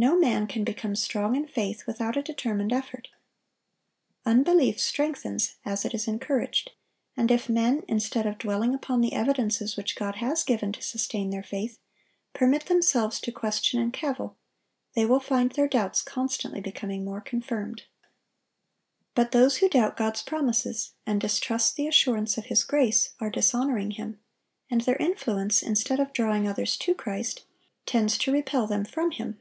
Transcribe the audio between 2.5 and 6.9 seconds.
effort. Unbelief strengthens as it is encouraged;